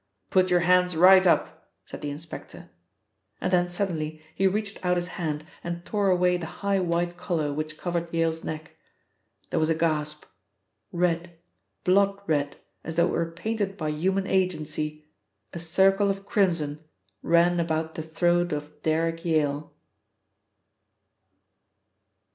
"Put 0.31 0.49
your 0.49 0.61
hands 0.61 0.97
right 0.97 1.27
up!" 1.27 1.67
said 1.85 2.01
the 2.01 2.09
inspector, 2.09 2.71
and 3.39 3.53
then 3.53 3.69
suddenly 3.69 4.19
he 4.33 4.47
reached 4.47 4.83
out 4.83 4.95
his 4.95 5.09
hand 5.09 5.45
and 5.63 5.85
tore 5.85 6.09
away 6.09 6.37
the 6.37 6.47
high 6.63 6.79
white 6.79 7.17
collar 7.17 7.53
which 7.53 7.77
covered 7.77 8.11
Yale's 8.11 8.43
neck. 8.43 8.75
There 9.51 9.59
was 9.59 9.69
a 9.69 9.75
gasp. 9.75 10.25
Red, 10.91 11.37
blood 11.83 12.19
red, 12.25 12.57
as 12.83 12.95
though 12.95 13.09
it 13.09 13.11
were 13.11 13.29
painted 13.31 13.77
by 13.77 13.89
human 13.91 14.25
agency, 14.25 15.05
a 15.53 15.59
circle 15.59 16.09
of 16.09 16.25
crimson 16.25 16.83
ran 17.21 17.59
about 17.59 17.93
the 17.93 18.01
throat 18.01 18.51
of 18.51 18.81
Derrick 18.81 19.23
Yale. 19.23 19.71